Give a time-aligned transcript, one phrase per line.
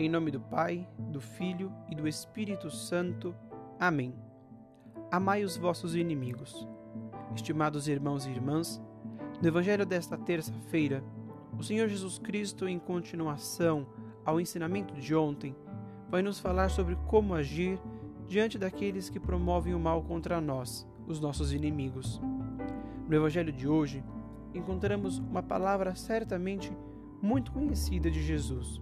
[0.00, 3.34] Em nome do Pai, do Filho e do Espírito Santo.
[3.80, 4.14] Amém.
[5.10, 6.68] Amai os vossos inimigos.
[7.34, 8.80] Estimados irmãos e irmãs,
[9.42, 11.02] no Evangelho desta terça-feira,
[11.58, 13.88] o Senhor Jesus Cristo, em continuação
[14.24, 15.52] ao ensinamento de ontem,
[16.08, 17.76] vai nos falar sobre como agir
[18.28, 22.20] diante daqueles que promovem o mal contra nós, os nossos inimigos.
[23.08, 24.04] No Evangelho de hoje,
[24.54, 26.72] encontramos uma palavra certamente
[27.20, 28.80] muito conhecida de Jesus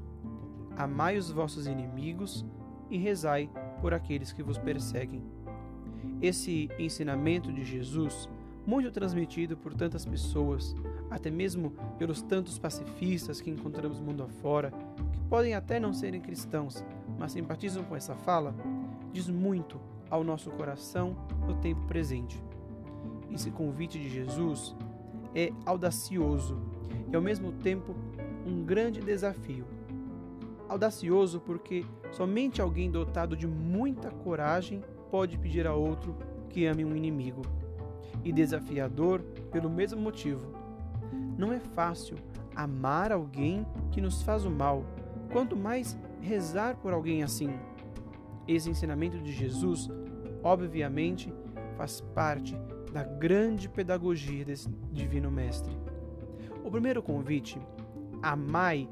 [0.77, 2.45] Amai os vossos inimigos
[2.91, 3.48] e rezai
[3.80, 5.23] por aqueles que vos perseguem.
[6.21, 8.29] Esse ensinamento de Jesus,
[8.67, 10.75] muito transmitido por tantas pessoas,
[11.11, 14.73] até mesmo pelos tantos pacifistas que encontramos mundo afora,
[15.12, 16.84] que podem até não serem cristãos,
[17.19, 18.55] mas simpatizam com essa fala,
[19.12, 22.43] diz muito ao nosso coração no tempo presente.
[23.31, 24.75] Esse convite de Jesus
[25.34, 26.59] é audacioso
[27.11, 27.95] e ao mesmo tempo
[28.47, 29.75] um grande desafio
[30.69, 36.17] Audacioso porque somente alguém dotado de muita coragem pode pedir a outro
[36.48, 37.42] que ame um inimigo.
[38.25, 39.22] E desafiador
[39.53, 40.53] pelo mesmo motivo.
[41.39, 42.17] Não é fácil
[42.55, 44.84] amar alguém que nos faz o mal,
[45.31, 47.50] quanto mais rezar por alguém assim.
[48.48, 49.89] Esse ensinamento de Jesus,
[50.42, 51.33] obviamente,
[51.77, 52.56] faz parte
[52.92, 55.77] da grande pedagogia desse divino mestre.
[56.64, 57.61] O primeiro convite,
[58.22, 58.89] amai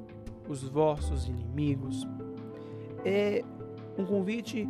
[0.48, 2.06] os vossos inimigos,
[3.04, 3.44] é
[3.98, 4.68] um convite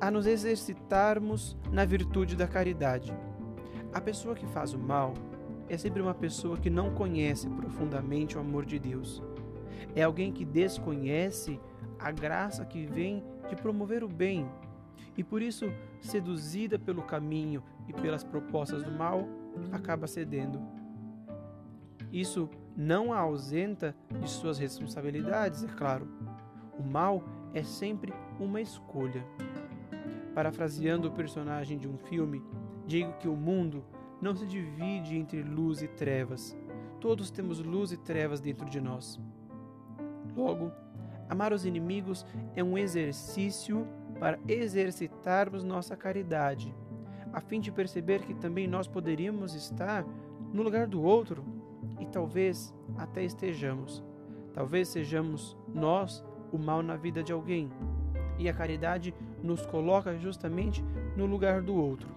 [0.00, 3.12] a nos exercitarmos na virtude da caridade.
[3.92, 5.14] A pessoa que faz o mal
[5.68, 9.22] é sempre uma pessoa que não conhece profundamente o amor de Deus.
[9.94, 11.60] É alguém que desconhece
[11.98, 14.48] a graça que vem de promover o bem
[15.16, 19.28] e por isso, seduzida pelo caminho e pelas propostas do mal,
[19.72, 20.60] acaba cedendo.
[22.12, 26.08] Isso não a ausenta de suas responsabilidades, é claro.
[26.78, 29.24] O mal é sempre uma escolha.
[30.34, 32.42] Parafraseando o personagem de um filme,
[32.86, 33.84] digo que o mundo
[34.20, 36.56] não se divide entre luz e trevas.
[37.00, 39.20] Todos temos luz e trevas dentro de nós.
[40.36, 40.70] Logo,
[41.28, 43.86] amar os inimigos é um exercício
[44.18, 46.74] para exercitarmos nossa caridade,
[47.32, 50.04] a fim de perceber que também nós poderíamos estar
[50.52, 51.59] no lugar do outro
[52.00, 54.02] e talvez até estejamos.
[54.52, 57.70] Talvez sejamos nós o mal na vida de alguém.
[58.38, 60.82] E a caridade nos coloca justamente
[61.16, 62.08] no lugar do outro.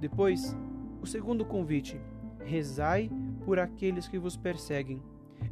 [0.00, 0.56] Depois,
[1.00, 2.00] o segundo convite:
[2.40, 3.10] rezai
[3.44, 5.02] por aqueles que vos perseguem.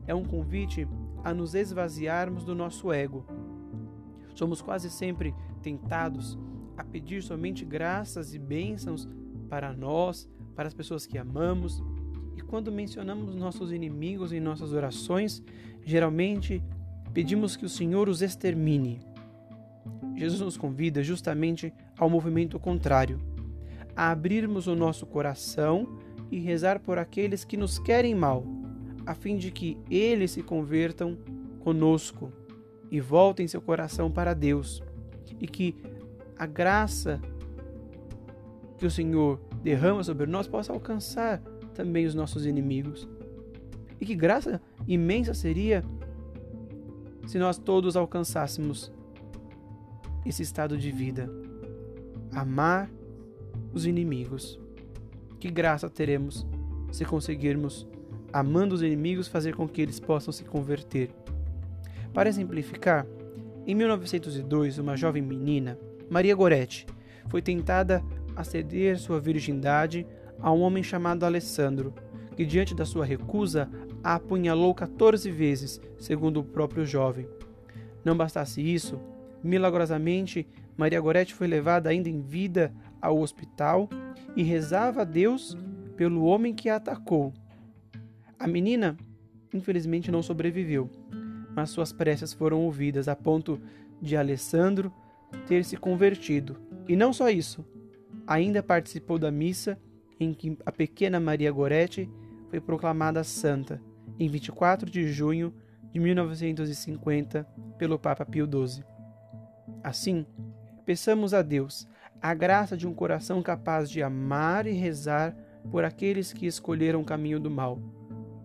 [0.07, 0.89] É um convite
[1.23, 3.25] a nos esvaziarmos do nosso ego.
[4.35, 6.39] Somos quase sempre tentados
[6.77, 9.07] a pedir somente graças e bênçãos
[9.49, 11.83] para nós, para as pessoas que amamos,
[12.51, 15.41] quando mencionamos nossos inimigos em nossas orações,
[15.85, 16.61] geralmente
[17.15, 19.01] pedimos que o Senhor os extermine.
[20.17, 23.21] Jesus nos convida justamente ao movimento contrário,
[23.95, 25.97] a abrirmos o nosso coração
[26.29, 28.45] e rezar por aqueles que nos querem mal,
[29.07, 31.17] a fim de que eles se convertam
[31.61, 32.33] conosco
[32.91, 34.83] e voltem seu coração para Deus,
[35.39, 35.77] e que
[36.37, 37.21] a graça
[38.77, 41.41] que o Senhor derrama sobre nós possa alcançar
[41.81, 43.09] também os nossos inimigos.
[43.99, 45.83] E que graça imensa seria
[47.27, 48.93] se nós todos alcançássemos
[50.27, 51.31] esse estado de vida.
[52.33, 52.91] Amar
[53.73, 54.61] os inimigos.
[55.39, 56.47] Que graça teremos
[56.93, 57.87] se conseguirmos,
[58.31, 61.11] amando os inimigos, fazer com que eles possam se converter.
[62.13, 63.07] Para exemplificar,
[63.67, 65.79] em 1902, uma jovem menina,
[66.11, 66.87] Maria Goretti,
[67.29, 68.05] foi tentada
[68.37, 70.07] a ceder sua virgindade
[70.41, 71.95] a um homem chamado Alessandro,
[72.37, 73.69] que diante da sua recusa
[74.03, 77.29] a apunhalou 14 vezes, segundo o próprio jovem.
[78.05, 78.99] Não bastasse isso,
[79.43, 80.47] milagrosamente
[80.77, 83.89] Maria Gorete foi levada ainda em vida ao hospital
[84.35, 85.57] e rezava a Deus
[85.97, 87.35] pelo homem que a atacou.
[88.39, 88.97] A menina,
[89.53, 90.89] infelizmente, não sobreviveu,
[91.55, 93.61] mas suas preces foram ouvidas a ponto
[94.01, 94.91] de Alessandro
[95.47, 96.57] ter se convertido.
[96.89, 97.63] E não só isso,
[98.27, 99.79] ainda participou da missa
[100.21, 102.09] em que a pequena Maria Goretti
[102.51, 103.83] foi proclamada santa,
[104.19, 105.53] em 24 de junho
[105.91, 107.45] de 1950,
[107.79, 108.85] pelo Papa Pio XII.
[109.83, 110.27] Assim,
[110.85, 111.89] peçamos a Deus
[112.21, 115.35] a graça de um coração capaz de amar e rezar
[115.71, 117.79] por aqueles que escolheram o caminho do mal,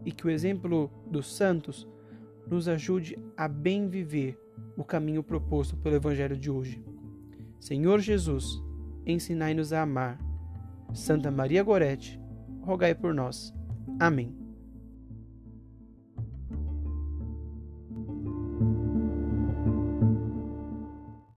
[0.06, 1.86] e que o exemplo dos santos
[2.48, 4.40] nos ajude a bem viver
[4.78, 6.82] o caminho proposto pelo Evangelho de hoje.
[7.60, 8.62] Senhor Jesus,
[9.06, 10.25] ensinai-nos a amar
[10.94, 12.20] Santa Maria Gorete,
[12.62, 13.54] rogai por nós.
[14.00, 14.45] Amém.